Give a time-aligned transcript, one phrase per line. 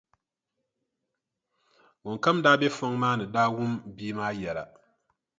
[2.03, 4.63] Ŋun kam daa be fɔŋ maa ni daa wum bia maa yɛla.